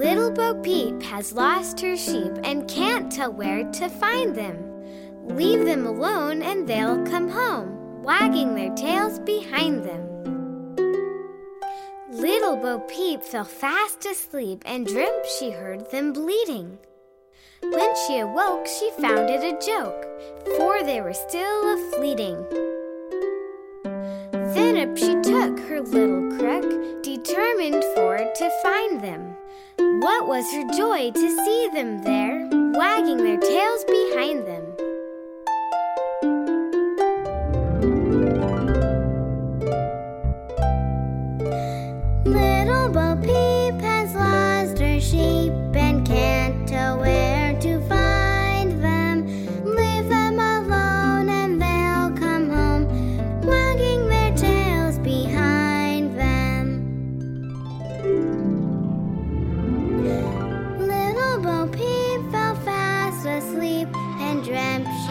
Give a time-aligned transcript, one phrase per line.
[0.00, 4.56] Little Bo Peep has lost her sheep and can't tell where to find them.
[5.26, 10.06] Leave them alone and they'll come home, wagging their tails behind them.
[12.10, 16.78] Little Bo Peep fell fast asleep and dreamt she heard them bleating.
[17.62, 20.06] When she awoke, she found it a joke,
[20.56, 22.42] for they were still a fleeting.
[24.54, 29.36] Then up she took her little crook, determined for to find them.
[30.00, 34.89] What was her joy to see them there, wagging their tails behind them.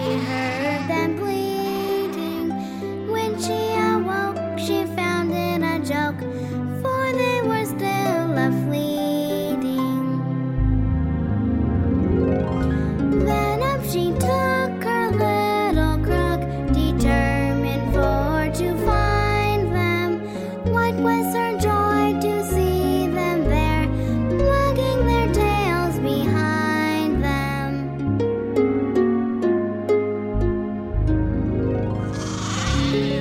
[0.09, 0.38] can have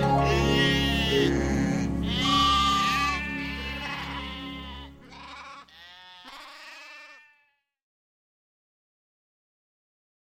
[0.00, 1.32] 咦